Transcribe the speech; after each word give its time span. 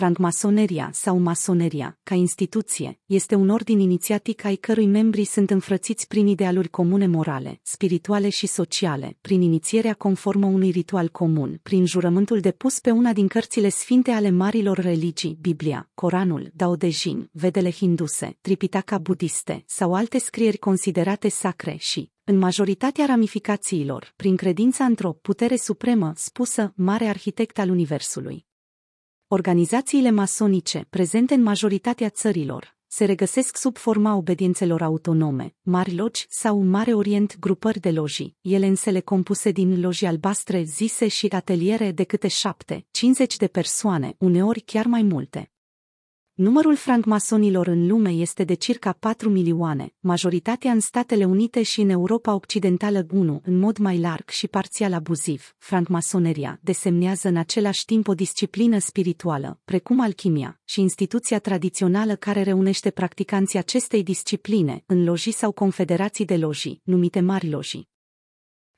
Francmasoneria 0.00 0.90
sau 0.92 1.18
masoneria, 1.18 1.98
ca 2.02 2.14
instituție, 2.14 3.00
este 3.06 3.34
un 3.34 3.48
ordin 3.48 3.78
inițiatic 3.78 4.44
ai 4.44 4.54
cărui 4.54 4.86
membrii 4.86 5.24
sunt 5.24 5.50
înfrățiți 5.50 6.06
prin 6.06 6.26
idealuri 6.26 6.68
comune 6.68 7.06
morale, 7.06 7.60
spirituale 7.62 8.28
și 8.28 8.46
sociale, 8.46 9.16
prin 9.20 9.42
inițierea 9.42 9.94
conformă 9.94 10.46
unui 10.46 10.70
ritual 10.70 11.08
comun, 11.08 11.60
prin 11.62 11.86
jurământul 11.86 12.40
depus 12.40 12.78
pe 12.78 12.90
una 12.90 13.12
din 13.12 13.28
cărțile 13.28 13.68
sfinte 13.68 14.10
ale 14.10 14.30
marilor 14.30 14.78
religii, 14.78 15.38
Biblia, 15.40 15.90
Coranul, 15.94 16.50
Dao 16.54 16.76
De 16.76 16.88
Jin, 16.88 17.28
Vedele 17.32 17.70
hinduse, 17.70 18.36
Tripitaka 18.40 18.98
budiste 18.98 19.64
sau 19.66 19.94
alte 19.94 20.18
scrieri 20.18 20.58
considerate 20.58 21.28
sacre 21.28 21.76
și, 21.78 22.10
în 22.24 22.38
majoritatea 22.38 23.06
ramificațiilor, 23.06 24.12
prin 24.16 24.36
credința 24.36 24.84
într-o 24.84 25.12
putere 25.12 25.56
supremă 25.56 26.12
spusă 26.16 26.72
mare 26.76 27.04
arhitect 27.04 27.58
al 27.58 27.70
Universului. 27.70 28.48
Organizațiile 29.32 30.10
masonice, 30.10 30.86
prezente 30.90 31.34
în 31.34 31.42
majoritatea 31.42 32.08
țărilor, 32.08 32.76
se 32.86 33.04
regăsesc 33.04 33.56
sub 33.56 33.76
forma 33.76 34.14
obediențelor 34.14 34.82
autonome, 34.82 35.54
mari 35.62 35.94
logi 35.94 36.26
sau 36.28 36.62
Mare 36.62 36.94
Orient 36.94 37.38
grupări 37.38 37.80
de 37.80 37.90
lojii, 37.90 38.36
ele 38.40 38.66
însele 38.66 39.00
compuse 39.00 39.50
din 39.50 39.80
loji 39.80 40.04
albastre 40.04 40.62
zise 40.62 41.08
și 41.08 41.26
ateliere 41.26 41.90
de 41.90 42.04
câte 42.04 42.28
șapte, 42.28 42.86
50 42.90 43.36
de 43.36 43.46
persoane, 43.46 44.14
uneori 44.18 44.60
chiar 44.60 44.86
mai 44.86 45.02
multe. 45.02 45.50
Numărul 46.40 46.76
francmasonilor 46.76 47.66
în 47.66 47.86
lume 47.86 48.10
este 48.10 48.44
de 48.44 48.54
circa 48.54 48.92
4 48.92 49.28
milioane, 49.28 49.94
majoritatea 49.98 50.72
în 50.72 50.80
Statele 50.80 51.24
Unite 51.24 51.62
și 51.62 51.80
în 51.80 51.88
Europa 51.88 52.34
Occidentală 52.34 53.06
1, 53.10 53.40
în 53.44 53.58
mod 53.58 53.78
mai 53.78 53.98
larg 53.98 54.28
și 54.28 54.48
parțial 54.48 54.92
abuziv. 54.92 55.54
Francmasoneria 55.58 56.58
desemnează 56.62 57.28
în 57.28 57.36
același 57.36 57.84
timp 57.84 58.08
o 58.08 58.14
disciplină 58.14 58.78
spirituală, 58.78 59.60
precum 59.64 60.00
alchimia, 60.00 60.60
și 60.64 60.80
instituția 60.80 61.38
tradițională 61.38 62.14
care 62.16 62.42
reunește 62.42 62.90
practicanții 62.90 63.58
acestei 63.58 64.02
discipline 64.02 64.82
în 64.86 65.04
lojii 65.04 65.32
sau 65.32 65.52
confederații 65.52 66.24
de 66.24 66.36
lojii, 66.36 66.80
numite 66.84 67.20
mari 67.20 67.50
lojii. 67.50 67.88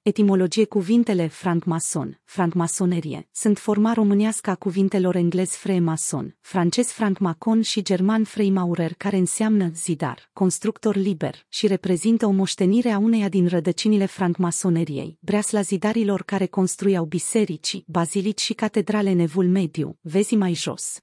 Etimologie 0.05 0.65
cuvintele 0.65 1.27
francmason, 1.27 2.21
francmasonerie, 2.25 3.29
sunt 3.33 3.59
forma 3.59 3.93
românească 3.93 4.51
a 4.51 4.55
cuvintelor 4.55 5.17
englez 5.17 5.51
freemason, 5.51 6.37
francez 6.41 6.87
francmacon 6.87 7.63
și 7.63 7.83
german 7.83 8.25
freimaurer 8.25 8.95
care 8.95 9.17
înseamnă 9.17 9.71
zidar, 9.75 10.31
constructor 10.33 10.97
liber 10.97 11.47
și 11.49 11.67
reprezintă 11.67 12.27
o 12.27 12.31
moștenire 12.31 12.91
a 12.91 12.99
uneia 12.99 13.29
din 13.29 13.47
rădăcinile 13.47 14.07
francmasoneriei, 14.07 15.19
breasla 15.21 15.61
zidarilor 15.61 16.23
care 16.23 16.47
construiau 16.47 17.05
biserici, 17.05 17.83
bazilici 17.87 18.41
și 18.41 18.53
catedrale 18.53 19.11
în 19.11 19.19
evul 19.19 19.47
mediu, 19.47 19.99
vezi 20.01 20.35
mai 20.35 20.55
jos. 20.55 21.01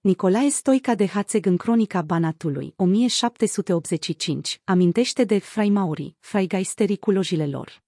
Nicolae 0.00 0.48
Stoica 0.48 0.94
de 0.94 1.06
Hațeg 1.06 1.46
în 1.46 1.56
Cronica 1.56 2.02
Banatului, 2.02 2.72
1785, 2.76 4.60
amintește 4.64 5.24
de 5.24 5.38
fraimaurii, 5.38 6.16
fraigaisterii 6.20 6.98
cu 6.98 7.10
lojile 7.10 7.46
lor. 7.46 7.86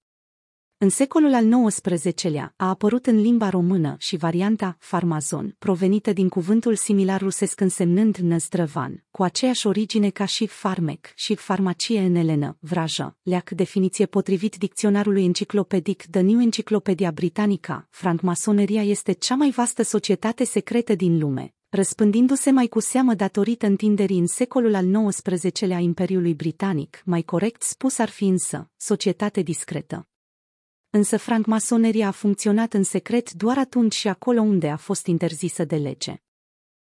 În 0.83 0.89
secolul 0.89 1.33
al 1.33 1.67
XIX-lea 1.67 2.53
a 2.57 2.69
apărut 2.69 3.05
în 3.05 3.21
limba 3.21 3.49
română 3.49 3.95
și 3.99 4.17
varianta 4.17 4.75
farmazon, 4.79 5.55
provenită 5.59 6.13
din 6.13 6.29
cuvântul 6.29 6.75
similar 6.75 7.21
rusesc 7.21 7.59
însemnând 7.59 8.15
năzdrăvan, 8.15 9.03
cu 9.11 9.23
aceeași 9.23 9.67
origine 9.67 10.09
ca 10.09 10.25
și 10.25 10.47
farmec 10.47 11.11
și 11.15 11.35
farmacie 11.35 11.99
în 11.99 12.15
elenă, 12.15 12.57
vrajă, 12.59 13.17
leac 13.21 13.49
definiție 13.49 14.05
potrivit 14.05 14.55
dicționarului 14.55 15.23
enciclopedic 15.23 16.03
The 16.11 16.21
New 16.21 16.41
Encyclopedia 16.41 17.11
Britannica, 17.11 17.87
francmasoneria 17.89 18.83
este 18.83 19.11
cea 19.11 19.35
mai 19.35 19.49
vastă 19.49 19.83
societate 19.83 20.43
secretă 20.43 20.95
din 20.95 21.19
lume, 21.19 21.53
răspândindu-se 21.69 22.51
mai 22.51 22.67
cu 22.67 22.79
seamă 22.79 23.13
datorită 23.13 23.65
întinderii 23.65 24.19
în 24.19 24.27
secolul 24.27 24.75
al 24.75 25.07
XIX-lea 25.07 25.77
a 25.77 25.79
Imperiului 25.79 26.33
Britanic, 26.33 27.01
mai 27.05 27.21
corect 27.21 27.61
spus 27.61 27.97
ar 27.97 28.09
fi 28.09 28.25
însă, 28.25 28.69
societate 28.77 29.41
discretă 29.41 30.05
însă 30.91 31.17
francmasoneria 31.17 32.07
a 32.07 32.11
funcționat 32.11 32.73
în 32.73 32.83
secret 32.83 33.31
doar 33.31 33.57
atunci 33.57 33.93
și 33.93 34.07
acolo 34.07 34.41
unde 34.41 34.69
a 34.69 34.77
fost 34.77 35.05
interzisă 35.05 35.65
de 35.65 35.75
lege. 35.75 36.21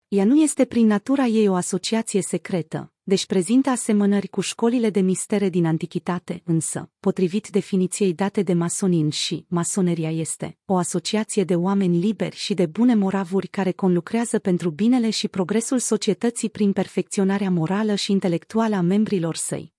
Ea 0.08 0.26
nu 0.26 0.42
este 0.42 0.66
prin 0.66 0.88
natura 0.88 1.26
ei 1.26 1.48
o 1.48 1.54
asociație 1.54 2.22
secretă, 2.22 2.94
deci 3.04 3.26
prezintă 3.26 3.70
asemănări 3.70 4.28
cu 4.28 4.42
școlile 4.42 4.90
de 4.90 5.00
mistere 5.00 5.50
din 5.50 5.66
antichitate, 5.66 6.42
însă, 6.46 6.92
potrivit 7.00 7.50
definiției 7.50 8.14
date 8.14 8.42
de 8.42 8.54
masonin 8.54 9.10
și, 9.10 9.46
masoneria 9.48 10.12
este 10.12 10.58
o 10.66 10.76
asociație 10.78 11.44
de 11.44 11.56
oameni 11.56 12.00
liberi 12.00 12.36
și 12.36 12.54
de 12.54 12.66
bune 12.66 12.96
moravuri 12.96 13.48
care 13.48 13.72
conlucrează 13.72 14.40
pentru 14.40 14.70
binele 14.70 15.10
și 15.10 15.28
progresul 15.28 15.80
societății 15.80 16.50
prin 16.50 16.72
perfecționarea 16.72 17.52
morală 17.52 17.96
și 17.96 18.12
intelectuală 18.12 18.76
a 18.76 18.82
membrilor 18.82 19.36
săi. 19.36 19.75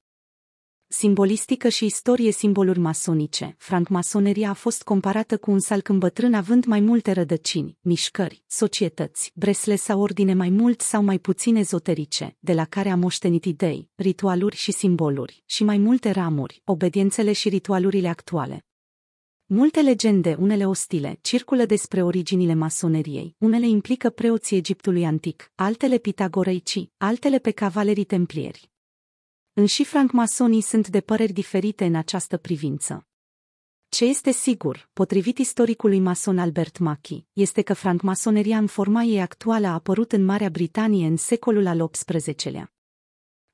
Simbolistică 0.99 1.69
și 1.69 1.85
istorie 1.85 2.31
simboluri 2.31 2.79
masonice. 2.79 3.55
Francmasoneria 3.59 4.51
a 4.51 4.53
fost 4.53 4.83
comparată 4.83 5.37
cu 5.39 5.51
un 5.51 5.59
salcâm 5.59 5.99
bătrân 5.99 6.35
având 6.35 6.65
mai 6.65 6.81
multe 6.81 7.13
rădăcini, 7.13 7.79
mișcări, 7.81 8.43
societăți, 8.47 9.33
bresle 9.35 9.77
sau 9.77 10.01
ordine 10.01 10.35
mai 10.35 10.49
mult 10.49 10.81
sau 10.81 11.03
mai 11.03 11.19
puțin 11.19 11.57
ezoterice, 11.57 12.37
de 12.39 12.53
la 12.53 12.65
care 12.65 12.89
a 12.89 12.97
moștenit 12.97 13.45
idei, 13.45 13.89
ritualuri 13.95 14.57
și 14.57 14.73
simboluri, 14.73 15.43
și 15.47 15.65
mai 15.65 15.79
multe 15.79 16.11
ramuri, 16.11 16.63
obediențele 16.65 17.33
și 17.33 17.49
ritualurile 17.49 18.09
actuale. 18.09 18.65
Multe 19.47 19.81
legende, 19.81 20.37
unele 20.39 20.67
ostile, 20.67 21.19
circulă 21.21 21.65
despre 21.65 22.03
originile 22.03 22.55
masoneriei, 22.55 23.35
unele 23.39 23.69
implică 23.69 24.11
preoții 24.11 24.57
Egiptului 24.57 25.05
antic, 25.05 25.53
altele 25.55 25.99
pitagoreici, 25.99 26.89
altele 26.97 27.39
pe 27.39 27.51
cavalerii 27.51 28.05
templieri. 28.05 28.71
În 29.59 29.67
și 29.67 29.85
francmasonii 29.85 30.61
sunt 30.61 30.89
de 30.89 31.01
păreri 31.01 31.33
diferite 31.33 31.85
în 31.85 31.95
această 31.95 32.37
privință. 32.37 33.07
Ce 33.89 34.05
este 34.05 34.31
sigur, 34.31 34.91
potrivit 34.93 35.39
istoricului 35.39 36.01
mason 36.01 36.39
Albert 36.39 36.79
Mackey, 36.79 37.27
este 37.33 37.63
că 37.63 37.75
francmasoneria 37.75 38.59
în 38.59 38.67
forma 38.67 39.03
ei 39.03 39.21
actuală 39.21 39.67
a 39.67 39.73
apărut 39.73 40.13
în 40.13 40.25
Marea 40.25 40.49
Britanie 40.49 41.07
în 41.07 41.17
secolul 41.17 41.67
al 41.67 41.89
XVIII-lea. 41.89 42.76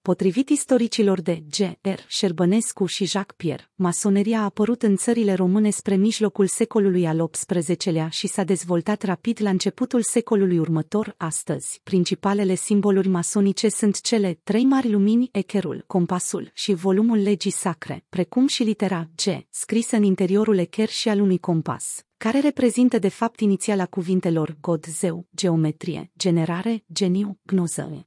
Potrivit 0.02 0.48
istoricilor 0.48 1.20
de 1.20 1.42
G. 1.50 1.56
R. 1.80 1.98
Șerbănescu 2.08 2.86
și 2.86 3.04
Jacques 3.04 3.36
Pierre, 3.36 3.70
masoneria 3.74 4.40
a 4.40 4.44
apărut 4.44 4.82
în 4.82 4.96
țările 4.96 5.34
române 5.34 5.70
spre 5.70 5.94
mijlocul 5.94 6.46
secolului 6.46 7.06
al 7.06 7.28
XVIII-lea 7.28 8.08
și 8.08 8.26
s-a 8.26 8.44
dezvoltat 8.44 9.02
rapid 9.02 9.38
la 9.42 9.50
începutul 9.50 10.02
secolului 10.02 10.58
următor, 10.58 11.14
astăzi. 11.16 11.80
Principalele 11.82 12.54
simboluri 12.54 13.08
masonice 13.08 13.68
sunt 13.68 14.00
cele 14.00 14.40
trei 14.42 14.64
mari 14.64 14.90
lumini, 14.90 15.28
echerul, 15.32 15.84
compasul 15.86 16.50
și 16.54 16.72
volumul 16.72 17.18
legii 17.18 17.50
sacre, 17.50 18.04
precum 18.08 18.46
și 18.46 18.62
litera 18.62 19.08
G, 19.14 19.46
scrisă 19.50 19.96
în 19.96 20.02
interiorul 20.02 20.58
echer 20.58 20.88
și 20.88 21.08
al 21.08 21.20
unui 21.20 21.38
compas 21.38 22.04
care 22.16 22.40
reprezintă 22.40 22.98
de 22.98 23.08
fapt 23.08 23.40
inițiala 23.40 23.86
cuvintelor 23.86 24.56
God, 24.60 24.84
zeu, 24.86 25.26
geometrie, 25.34 26.10
generare, 26.18 26.84
geniu, 26.92 27.38
gnoză. 27.42 28.06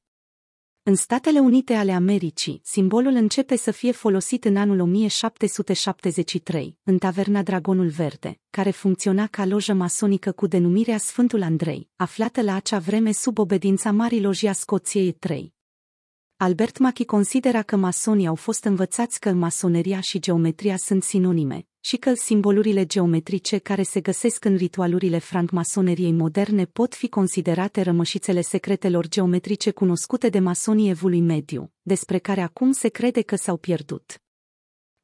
În 0.88 0.96
Statele 0.96 1.40
Unite 1.40 1.74
ale 1.74 1.92
Americii, 1.92 2.62
simbolul 2.64 3.14
începe 3.14 3.56
să 3.56 3.72
fie 3.72 3.92
folosit 3.92 4.46
în 4.46 4.58
anul 4.58 4.80
1773, 4.80 6.78
în 6.84 6.98
taverna 6.98 7.44
Dragonul 7.44 7.88
Verde, 7.88 8.40
care 8.50 8.72
funcționa 8.72 9.28
ca 9.28 9.46
lojă 9.46 9.74
masonică 9.74 10.32
cu 10.32 10.48
denumirea 10.48 10.98
Sfântul 10.98 11.42
Andrei, 11.42 11.90
aflată 11.96 12.42
la 12.42 12.56
acea 12.56 12.80
vreme 12.80 13.12
sub 13.12 13.38
obedința 13.38 13.92
Marii 13.92 14.22
Lojii 14.22 14.48
a 14.48 14.54
Scoției 14.54 15.12
3. 15.12 15.54
Albert 16.38 16.78
Machi 16.78 17.06
considera 17.06 17.62
că 17.62 17.76
masonii 17.76 18.28
au 18.28 18.36
fost 18.36 18.64
învățați 18.64 19.20
că 19.20 19.32
masoneria 19.32 20.00
și 20.00 20.20
geometria 20.20 20.78
sunt 20.78 21.04
sinonime, 21.04 21.68
și 21.86 21.98
că 21.98 22.14
simbolurile 22.14 22.86
geometrice 22.86 23.58
care 23.58 23.84
se 23.84 24.02
găsesc 24.02 24.46
în 24.46 24.56
ritualurile 24.56 25.18
francmasoneriei 25.18 26.12
moderne 26.12 26.66
pot 26.66 26.96
fi 26.96 27.10
considerate 27.10 27.82
rămășițele 27.82 28.42
secretelor 28.42 29.08
geometrice 29.08 29.72
cunoscute 29.72 30.30
de 30.30 30.40
masonii 30.40 30.90
evului 30.90 31.22
mediu, 31.22 31.72
despre 31.82 32.18
care 32.18 32.42
acum 32.42 32.72
se 32.72 32.90
crede 32.90 33.22
că 33.22 33.36
s-au 33.36 33.58
pierdut. 33.58 34.22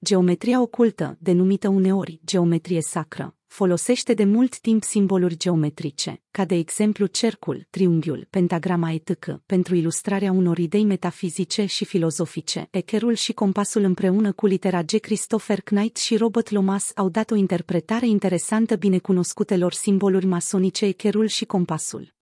Geometria 0.06 0.62
ocultă, 0.62 1.18
denumită 1.20 1.68
uneori 1.68 2.22
geometrie 2.26 2.82
sacră, 2.82 3.36
folosește 3.52 4.14
de 4.14 4.24
mult 4.24 4.60
timp 4.60 4.84
simboluri 4.84 5.38
geometrice, 5.38 6.22
ca 6.32 6.46
de 6.46 6.56
exemplu 6.56 7.06
cercul, 7.06 7.68
triunghiul, 7.70 8.28
pentagrama 8.30 8.92
etc., 8.92 9.42
pentru 9.46 9.76
ilustrarea 9.76 10.32
unor 10.32 10.58
idei 10.58 10.84
metafizice 10.84 11.66
și 11.66 11.86
filozofice. 11.86 12.68
Echerul 12.72 13.14
și 13.14 13.34
compasul 13.34 13.84
împreună 13.84 14.32
cu 14.32 14.46
litera 14.46 14.84
G. 14.84 15.00
Christopher 15.00 15.62
Knight 15.62 15.98
și 15.98 16.18
Robert 16.18 16.50
Lomas 16.50 16.92
au 16.96 17.10
dat 17.10 17.32
o 17.32 17.36
interpretare 17.36 18.08
interesantă 18.08 18.76
binecunoscutelor 18.76 19.74
simboluri 19.74 20.26
masonice 20.26 20.86
echerul 20.86 21.28
și 21.28 21.46
compasul. 21.46 22.20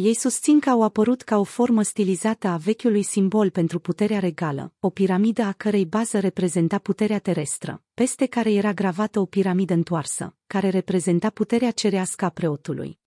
Ei 0.00 0.14
susțin 0.14 0.60
că 0.60 0.70
au 0.70 0.82
apărut 0.82 1.22
ca 1.22 1.38
o 1.38 1.42
formă 1.42 1.82
stilizată 1.82 2.48
a 2.48 2.56
vechiului 2.56 3.02
simbol 3.02 3.50
pentru 3.50 3.78
puterea 3.78 4.18
regală, 4.18 4.72
o 4.80 4.90
piramidă 4.90 5.42
a 5.42 5.52
cărei 5.52 5.86
bază 5.86 6.18
reprezenta 6.18 6.78
puterea 6.78 7.18
terestră, 7.18 7.82
peste 7.94 8.26
care 8.26 8.52
era 8.52 8.72
gravată 8.72 9.20
o 9.20 9.24
piramidă 9.24 9.74
întoarsă, 9.74 10.36
care 10.46 10.68
reprezenta 10.68 11.30
puterea 11.30 11.70
cerească 11.70 12.24
a 12.24 12.28
preotului. 12.28 12.98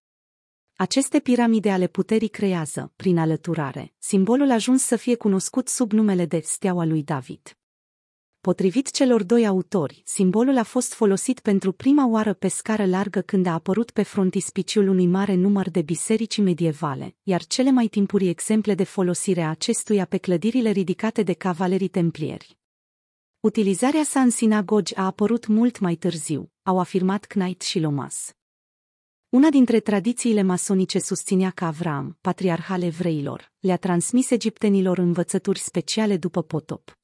Aceste 0.75 1.19
piramide 1.19 1.71
ale 1.71 1.87
puterii 1.87 2.29
creează, 2.29 2.91
prin 2.95 3.17
alăturare, 3.17 3.93
simbolul 3.97 4.51
ajuns 4.51 4.83
să 4.83 4.95
fie 4.95 5.15
cunoscut 5.15 5.67
sub 5.67 5.91
numele 5.91 6.25
de 6.25 6.39
steaua 6.43 6.85
lui 6.85 7.03
David. 7.03 7.60
Potrivit 8.41 8.91
celor 8.91 9.23
doi 9.23 9.47
autori, 9.47 10.01
simbolul 10.05 10.57
a 10.57 10.63
fost 10.63 10.93
folosit 10.93 11.39
pentru 11.39 11.71
prima 11.71 12.07
oară 12.07 12.33
pe 12.33 12.47
scară 12.47 12.85
largă 12.85 13.21
când 13.21 13.45
a 13.45 13.53
apărut 13.53 13.91
pe 13.91 14.03
frontispiciul 14.03 14.87
unui 14.87 15.05
mare 15.07 15.33
număr 15.33 15.69
de 15.69 15.81
biserici 15.81 16.37
medievale, 16.37 17.15
iar 17.23 17.45
cele 17.45 17.71
mai 17.71 17.87
timpurii 17.87 18.29
exemple 18.29 18.75
de 18.75 18.83
folosire 18.83 19.41
a 19.41 19.49
acestuia 19.49 20.05
pe 20.05 20.17
clădirile 20.17 20.69
ridicate 20.69 21.23
de 21.23 21.33
cavalerii 21.33 21.87
templieri. 21.87 22.57
Utilizarea 23.39 24.03
sa 24.03 24.21
în 24.21 24.29
sinagogi 24.29 24.95
a 24.95 25.05
apărut 25.05 25.47
mult 25.47 25.79
mai 25.79 25.95
târziu, 25.95 26.51
au 26.63 26.79
afirmat 26.79 27.25
Knight 27.25 27.61
și 27.61 27.79
Lomas. 27.79 28.33
Una 29.29 29.49
dintre 29.49 29.79
tradițiile 29.79 30.41
masonice 30.41 30.99
susținea 30.99 31.49
că 31.49 31.65
Avram, 31.65 32.17
patriarh 32.21 32.67
al 32.69 32.81
evreilor, 32.81 33.51
le-a 33.59 33.77
transmis 33.77 34.29
egiptenilor 34.29 34.97
învățături 34.97 35.59
speciale 35.59 36.17
după 36.17 36.43
potop. 36.43 37.00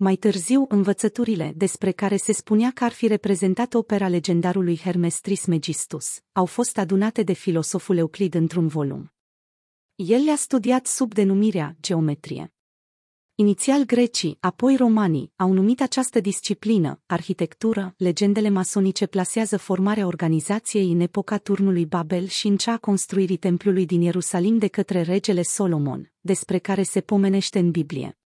Mai 0.00 0.16
târziu, 0.16 0.64
învățăturile, 0.68 1.52
despre 1.56 1.92
care 1.92 2.16
se 2.16 2.32
spunea 2.32 2.70
că 2.74 2.84
ar 2.84 2.92
fi 2.92 3.06
reprezentat 3.06 3.74
opera 3.74 4.08
legendarului 4.08 4.78
Hermes 4.78 5.20
Trismegistus, 5.20 6.20
au 6.32 6.44
fost 6.46 6.78
adunate 6.78 7.22
de 7.22 7.32
filosoful 7.32 7.96
Euclid 7.96 8.34
într-un 8.34 8.66
volum. 8.66 9.12
El 9.94 10.24
le-a 10.24 10.36
studiat 10.36 10.86
sub 10.86 11.14
denumirea 11.14 11.76
geometrie. 11.80 12.52
Inițial 13.34 13.84
grecii, 13.84 14.36
apoi 14.40 14.76
romanii, 14.76 15.32
au 15.36 15.52
numit 15.52 15.80
această 15.80 16.20
disciplină, 16.20 17.00
arhitectură, 17.06 17.94
legendele 17.96 18.48
masonice 18.48 19.06
plasează 19.06 19.56
formarea 19.56 20.06
organizației 20.06 20.92
în 20.92 21.00
epoca 21.00 21.38
turnului 21.38 21.86
Babel 21.86 22.26
și 22.26 22.46
în 22.46 22.56
cea 22.56 22.72
a 22.72 22.78
construirii 22.78 23.36
templului 23.36 23.86
din 23.86 24.00
Ierusalim 24.00 24.58
de 24.58 24.68
către 24.68 25.02
regele 25.02 25.42
Solomon, 25.42 26.12
despre 26.20 26.58
care 26.58 26.82
se 26.82 27.00
pomenește 27.00 27.58
în 27.58 27.70
Biblie. 27.70 28.18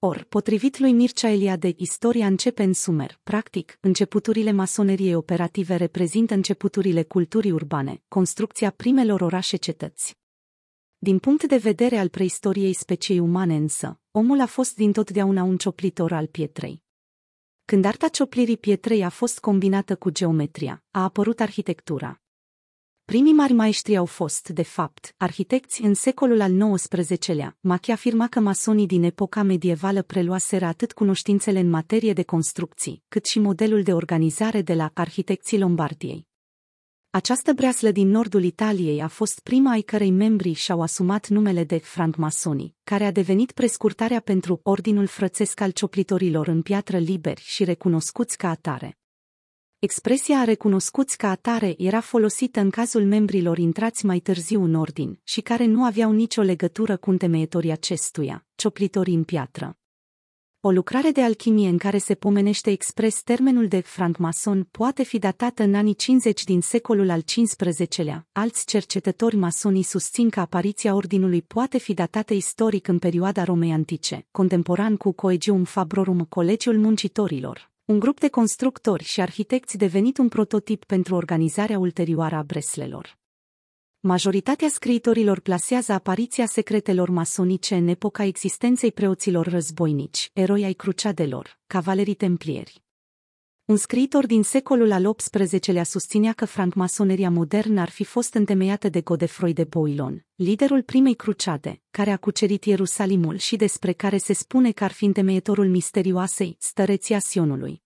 Or, 0.00 0.24
potrivit 0.28 0.78
lui 0.78 0.92
Mircea 0.92 1.28
Eliade, 1.28 1.72
istoria 1.76 2.26
începe 2.26 2.62
în 2.62 2.72
Sumer. 2.72 3.20
Practic, 3.22 3.78
începuturile 3.80 4.52
masoneriei 4.52 5.14
operative 5.14 5.76
reprezintă 5.76 6.34
începuturile 6.34 7.02
culturii 7.02 7.50
urbane, 7.50 8.02
construcția 8.08 8.70
primelor 8.70 9.20
orașe-cetăți. 9.20 10.16
Din 10.98 11.18
punct 11.18 11.44
de 11.44 11.56
vedere 11.56 11.96
al 11.96 12.08
preistoriei 12.08 12.72
speciei 12.72 13.18
umane 13.18 13.56
însă, 13.56 14.00
omul 14.10 14.40
a 14.40 14.46
fost 14.46 14.74
dintotdeauna 14.74 15.42
un 15.42 15.56
cioplitor 15.56 16.12
al 16.12 16.26
pietrei. 16.26 16.82
Când 17.64 17.84
arta 17.84 18.08
cioplirii 18.08 18.58
pietrei 18.58 19.04
a 19.04 19.08
fost 19.08 19.40
combinată 19.40 19.96
cu 19.96 20.10
geometria, 20.10 20.84
a 20.90 21.02
apărut 21.02 21.40
arhitectura. 21.40 22.20
Primii 23.12 23.32
mari 23.32 23.52
maestri 23.52 23.96
au 23.96 24.04
fost, 24.04 24.48
de 24.48 24.62
fapt, 24.62 25.14
arhitecți 25.16 25.82
în 25.82 25.94
secolul 25.94 26.40
al 26.40 26.74
XIX-lea. 26.74 27.56
Machi 27.60 27.90
afirma 27.90 28.28
că 28.28 28.40
masonii 28.40 28.86
din 28.86 29.02
epoca 29.02 29.42
medievală 29.42 30.02
preluaseră 30.02 30.64
atât 30.64 30.92
cunoștințele 30.92 31.58
în 31.58 31.68
materie 31.68 32.12
de 32.12 32.22
construcții, 32.22 33.02
cât 33.08 33.26
și 33.26 33.38
modelul 33.38 33.82
de 33.82 33.92
organizare 33.92 34.62
de 34.62 34.74
la 34.74 34.90
arhitecții 34.94 35.58
Lombardiei. 35.58 36.26
Această 37.10 37.52
breaslă 37.52 37.90
din 37.90 38.08
nordul 38.08 38.42
Italiei 38.42 39.02
a 39.02 39.08
fost 39.08 39.40
prima 39.40 39.70
ai 39.70 39.80
cărei 39.80 40.10
membri 40.10 40.52
și-au 40.52 40.82
asumat 40.82 41.28
numele 41.28 41.64
de 41.64 41.78
francmasoni, 41.78 42.74
care 42.84 43.04
a 43.04 43.10
devenit 43.10 43.52
prescurtarea 43.52 44.20
pentru 44.20 44.60
Ordinul 44.62 45.06
Frățesc 45.06 45.60
al 45.60 45.70
Cioplitorilor 45.70 46.46
în 46.46 46.62
piatră 46.62 46.98
liberi 46.98 47.42
și 47.44 47.64
recunoscuți 47.64 48.36
ca 48.36 48.48
atare. 48.48 48.97
Expresia 49.80 50.38
a 50.38 50.44
recunoscuți 50.44 51.16
ca 51.16 51.30
atare 51.30 51.74
era 51.76 52.00
folosită 52.00 52.60
în 52.60 52.70
cazul 52.70 53.04
membrilor 53.04 53.58
intrați 53.58 54.06
mai 54.06 54.18
târziu 54.18 54.62
în 54.62 54.74
ordin 54.74 55.20
și 55.24 55.40
care 55.40 55.64
nu 55.64 55.84
aveau 55.84 56.12
nicio 56.12 56.42
legătură 56.42 56.96
cu 56.96 57.10
întemeietorii 57.10 57.70
acestuia, 57.70 58.46
cioplitorii 58.54 59.14
în 59.14 59.24
piatră. 59.24 59.78
O 60.60 60.70
lucrare 60.70 61.10
de 61.10 61.22
alchimie 61.22 61.68
în 61.68 61.78
care 61.78 61.98
se 61.98 62.14
pomenește 62.14 62.70
expres 62.70 63.22
termenul 63.22 63.68
de 63.68 63.80
francmason 63.80 64.68
poate 64.70 65.02
fi 65.02 65.18
datată 65.18 65.62
în 65.62 65.74
anii 65.74 65.94
50 65.94 66.44
din 66.44 66.60
secolul 66.60 67.10
al 67.10 67.22
XV-lea. 67.22 68.26
Alți 68.32 68.66
cercetători 68.66 69.36
masonii 69.36 69.82
susțin 69.82 70.30
că 70.30 70.40
apariția 70.40 70.94
ordinului 70.94 71.42
poate 71.42 71.78
fi 71.78 71.94
datată 71.94 72.34
istoric 72.34 72.88
în 72.88 72.98
perioada 72.98 73.44
Romei 73.44 73.72
antice, 73.72 74.26
contemporan 74.30 74.96
cu 74.96 75.12
Coegium 75.12 75.64
Fabrorum 75.64 76.24
Colegiul 76.24 76.78
Muncitorilor, 76.78 77.67
un 77.88 77.98
grup 77.98 78.20
de 78.20 78.28
constructori 78.28 79.04
și 79.04 79.20
arhitecți 79.20 79.76
devenit 79.76 80.18
un 80.18 80.28
prototip 80.28 80.84
pentru 80.84 81.14
organizarea 81.14 81.78
ulterioară 81.78 82.36
a 82.36 82.42
breslelor. 82.42 83.18
Majoritatea 84.00 84.68
scriitorilor 84.68 85.40
plasează 85.40 85.92
apariția 85.92 86.46
secretelor 86.46 87.08
masonice 87.08 87.74
în 87.74 87.88
epoca 87.88 88.24
existenței 88.24 88.92
preoților 88.92 89.46
războinici, 89.46 90.30
eroi 90.32 90.64
ai 90.64 90.72
cruciadelor, 90.72 91.60
cavalerii 91.66 92.14
templieri. 92.14 92.82
Un 93.68 93.76
scriitor 93.76 94.26
din 94.26 94.42
secolul 94.42 94.92
al 94.92 95.14
XVIII-lea 95.14 95.84
susținea 95.84 96.32
că 96.32 96.44
francmasoneria 96.44 97.30
modernă 97.30 97.80
ar 97.80 97.90
fi 97.90 98.04
fost 98.04 98.34
întemeiată 98.34 98.88
de 98.88 99.00
Godefroy 99.00 99.52
de 99.52 99.64
Boilon, 99.64 100.26
liderul 100.34 100.82
primei 100.82 101.14
cruciade, 101.14 101.82
care 101.90 102.10
a 102.10 102.16
cucerit 102.16 102.64
Ierusalimul 102.64 103.36
și 103.36 103.56
despre 103.56 103.92
care 103.92 104.16
se 104.16 104.32
spune 104.32 104.72
că 104.72 104.84
ar 104.84 104.92
fi 104.92 105.04
întemeietorul 105.04 105.68
misterioasei 105.68 106.56
stăreția 106.60 107.18
Sionului. 107.18 107.82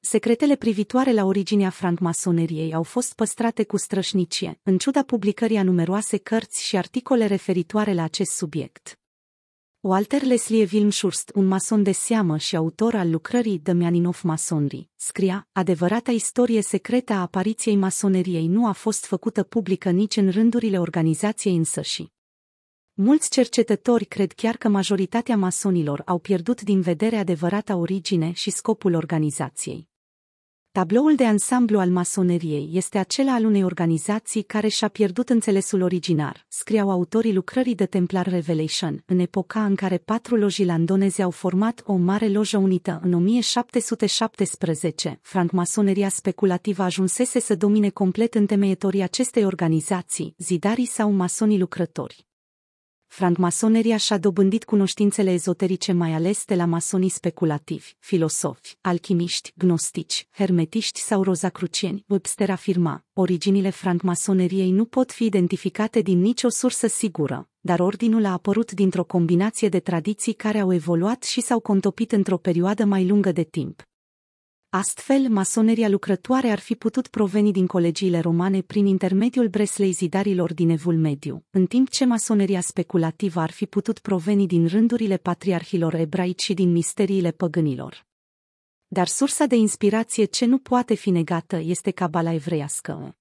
Secretele 0.00 0.56
privitoare 0.56 1.12
la 1.12 1.24
originea 1.24 1.70
francmasoneriei 1.70 2.74
au 2.74 2.82
fost 2.82 3.14
păstrate 3.14 3.64
cu 3.64 3.76
strășnicie, 3.76 4.60
în 4.62 4.78
ciuda 4.78 5.02
publicării 5.02 5.56
a 5.56 5.62
numeroase 5.62 6.16
cărți 6.16 6.64
și 6.64 6.76
articole 6.76 7.26
referitoare 7.26 7.92
la 7.92 8.02
acest 8.02 8.30
subiect. 8.30 8.98
Walter 9.86 10.22
Leslie 10.22 10.68
Wilmshurst, 10.72 11.30
un 11.34 11.46
mason 11.46 11.82
de 11.82 11.92
seamă 11.92 12.36
și 12.36 12.56
autor 12.56 12.94
al 12.94 13.10
lucrării 13.10 13.58
The 13.58 13.72
Meaning 13.72 14.06
of 14.06 14.22
Masonry, 14.22 14.88
scria, 14.96 15.48
adevărata 15.52 16.10
istorie 16.10 16.62
secretă 16.62 17.12
a 17.12 17.20
apariției 17.20 17.76
masoneriei 17.76 18.46
nu 18.46 18.66
a 18.66 18.72
fost 18.72 19.04
făcută 19.04 19.42
publică 19.42 19.90
nici 19.90 20.16
în 20.16 20.30
rândurile 20.30 20.78
organizației 20.78 21.56
însăși. 21.56 22.06
Mulți 22.92 23.30
cercetători 23.30 24.04
cred 24.04 24.32
chiar 24.32 24.56
că 24.56 24.68
majoritatea 24.68 25.36
masonilor 25.36 26.02
au 26.04 26.18
pierdut 26.18 26.62
din 26.62 26.80
vedere 26.80 27.16
adevărata 27.16 27.76
origine 27.76 28.32
și 28.32 28.50
scopul 28.50 28.94
organizației. 28.94 29.88
Tabloul 30.76 31.14
de 31.14 31.24
ansamblu 31.24 31.78
al 31.78 31.90
masoneriei 31.90 32.70
este 32.72 32.98
acela 32.98 33.32
al 33.32 33.44
unei 33.44 33.64
organizații 33.64 34.42
care 34.42 34.68
și-a 34.68 34.88
pierdut 34.88 35.28
înțelesul 35.28 35.82
originar, 35.82 36.44
scriau 36.48 36.90
autorii 36.90 37.34
lucrării 37.34 37.74
de 37.74 37.86
Templar 37.86 38.26
Revelation, 38.26 39.02
în 39.06 39.18
epoca 39.18 39.64
în 39.64 39.74
care 39.74 39.98
patru 39.98 40.36
lojii 40.36 40.64
landoneze 40.64 41.22
au 41.22 41.30
format 41.30 41.82
o 41.86 41.96
mare 41.96 42.28
lojă 42.28 42.58
unită 42.58 43.00
în 43.02 43.12
1717. 43.12 45.18
Francmasoneria 45.22 46.08
speculativă 46.08 46.82
ajunsese 46.82 47.40
să 47.40 47.54
domine 47.54 47.88
complet 47.88 48.34
întemeietorii 48.34 49.02
acestei 49.02 49.44
organizații, 49.44 50.34
zidarii 50.38 50.86
sau 50.86 51.10
masonii 51.10 51.58
lucrători 51.58 52.26
francmasoneria 53.14 53.96
și-a 53.96 54.18
dobândit 54.18 54.64
cunoștințele 54.64 55.32
ezoterice 55.32 55.92
mai 55.92 56.12
ales 56.12 56.44
de 56.44 56.54
la 56.54 56.64
masonii 56.64 57.08
speculativi, 57.08 57.94
filosofi, 57.98 58.76
alchimiști, 58.80 59.52
gnostici, 59.56 60.28
hermetiști 60.30 61.00
sau 61.00 61.22
rozacrucieni. 61.22 62.04
Webster 62.08 62.50
afirma, 62.50 63.04
originile 63.12 63.70
francmasoneriei 63.70 64.70
nu 64.70 64.84
pot 64.84 65.12
fi 65.12 65.24
identificate 65.24 66.00
din 66.00 66.20
nicio 66.20 66.48
sursă 66.48 66.86
sigură, 66.86 67.48
dar 67.60 67.80
ordinul 67.80 68.24
a 68.24 68.32
apărut 68.32 68.72
dintr-o 68.72 69.04
combinație 69.04 69.68
de 69.68 69.80
tradiții 69.80 70.32
care 70.32 70.58
au 70.58 70.72
evoluat 70.72 71.22
și 71.22 71.40
s-au 71.40 71.60
contopit 71.60 72.12
într-o 72.12 72.36
perioadă 72.36 72.84
mai 72.84 73.06
lungă 73.06 73.32
de 73.32 73.42
timp. 73.42 73.82
Astfel, 74.76 75.28
masoneria 75.28 75.88
lucrătoare 75.88 76.48
ar 76.48 76.58
fi 76.58 76.74
putut 76.74 77.08
proveni 77.08 77.52
din 77.52 77.66
colegiile 77.66 78.20
romane 78.20 78.60
prin 78.60 78.86
intermediul 78.86 79.48
breslei 79.48 79.90
zidarilor 79.92 80.54
din 80.54 80.68
Evul 80.68 80.96
Mediu, 80.96 81.44
în 81.50 81.66
timp 81.66 81.88
ce 81.88 82.04
masoneria 82.04 82.60
speculativă 82.60 83.40
ar 83.40 83.50
fi 83.50 83.66
putut 83.66 83.98
proveni 83.98 84.46
din 84.46 84.66
rândurile 84.66 85.16
patriarhilor 85.16 85.94
ebraici 85.94 86.42
și 86.42 86.54
din 86.54 86.72
misteriile 86.72 87.30
păgânilor. 87.30 88.06
Dar 88.86 89.06
sursa 89.06 89.46
de 89.46 89.56
inspirație 89.56 90.24
ce 90.24 90.44
nu 90.44 90.58
poate 90.58 90.94
fi 90.94 91.10
negată 91.10 91.56
este 91.56 91.90
cabala 91.90 92.32
evreiască. 92.32 93.16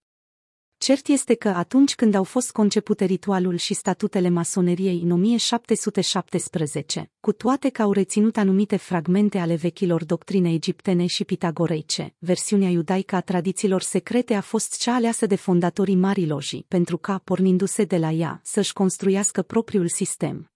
Cert 0.84 1.08
este 1.08 1.34
că 1.34 1.48
atunci 1.48 1.96
când 1.96 2.16
au 2.16 2.24
fost 2.24 2.52
concepute 2.52 3.06
ritualul 3.06 3.56
și 3.56 3.74
statutele 3.74 4.30
masoneriei 4.30 5.02
în 5.04 5.12
1717, 5.12 7.12
cu 7.20 7.32
toate 7.32 7.70
că 7.70 7.82
au 7.82 7.92
reținut 7.92 8.38
anumite 8.38 8.76
fragmente 8.76 9.38
ale 9.38 9.56
vechilor 9.56 10.06
doctrine 10.06 10.54
egiptene 10.54 11.06
și 11.06 11.24
pitagoreice, 11.24 12.16
versiunea 12.18 12.70
iudaică 12.70 13.16
a 13.16 13.22
tradițiilor 13.22 13.82
secrete 13.82 14.34
a 14.34 14.42
fost 14.42 14.82
cea 14.82 14.94
aleasă 14.94 15.26
de 15.26 15.36
fondatorii 15.36 15.96
Marii 15.96 16.28
Lojii, 16.28 16.66
pentru 16.68 16.98
ca, 16.98 17.22
pornindu-se 17.24 17.84
de 17.84 17.98
la 17.98 18.12
ea, 18.12 18.40
să-și 18.44 18.74
construiască 18.74 19.42
propriul 19.42 19.88
sistem. 19.88 20.52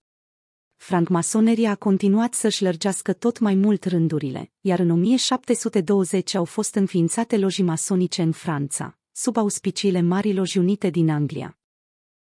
Francmasoneria 0.75 1.71
a 1.71 1.75
continuat 1.75 2.33
să-și 2.33 2.63
lărgească 2.63 3.13
tot 3.13 3.39
mai 3.39 3.55
mult 3.55 3.83
rândurile, 3.83 4.51
iar 4.61 4.79
în 4.79 4.89
1720 4.89 6.35
au 6.35 6.45
fost 6.45 6.75
înființate 6.75 7.37
lojii 7.37 7.63
masonice 7.63 8.21
în 8.21 8.31
Franța, 8.31 8.96
sub 9.19 9.37
auspiciile 9.37 10.01
Marii 10.01 10.33
Loji 10.33 10.57
Unite 10.57 10.89
din 10.89 11.09
Anglia. 11.09 11.57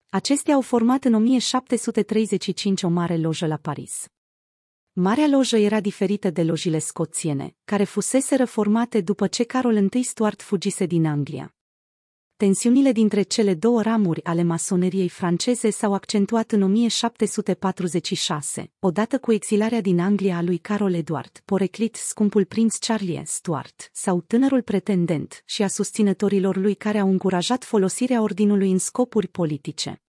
Acestea 0.08 0.54
au 0.54 0.60
format 0.60 1.04
în 1.04 1.14
1735 1.14 2.82
o 2.82 2.88
mare 2.88 3.16
lojă 3.16 3.46
la 3.46 3.56
Paris. 3.56 4.06
Marea 4.92 5.26
lojă 5.26 5.56
era 5.56 5.80
diferită 5.80 6.30
de 6.30 6.42
lojile 6.42 6.78
scoțiene, 6.78 7.56
care 7.64 7.84
fusese 7.84 8.36
reformate 8.36 9.00
după 9.00 9.26
ce 9.26 9.44
Carol 9.44 9.92
I 9.92 10.02
Stuart 10.02 10.42
fugise 10.42 10.86
din 10.86 11.06
Anglia. 11.06 11.54
Tensiunile 12.44 12.92
dintre 12.92 13.22
cele 13.22 13.54
două 13.54 13.82
ramuri 13.82 14.24
ale 14.24 14.42
masoneriei 14.42 15.08
franceze 15.08 15.70
s-au 15.70 15.94
accentuat 15.94 16.52
în 16.52 16.62
1746, 16.62 18.72
odată 18.78 19.18
cu 19.18 19.32
exilarea 19.32 19.80
din 19.80 20.00
Anglia 20.00 20.36
a 20.36 20.42
lui 20.42 20.58
Carol 20.58 20.94
Edward, 20.94 21.42
poreclit 21.44 21.94
scumpul 21.94 22.44
prinț 22.44 22.76
Charles 22.76 23.30
Stuart, 23.30 23.90
sau 23.92 24.20
tânărul 24.20 24.62
pretendent, 24.62 25.42
și 25.44 25.62
a 25.62 25.68
susținătorilor 25.68 26.56
lui 26.56 26.74
care 26.74 26.98
au 26.98 27.10
încurajat 27.10 27.64
folosirea 27.64 28.22
ordinului 28.22 28.70
în 28.70 28.78
scopuri 28.78 29.28
politice. 29.28 30.03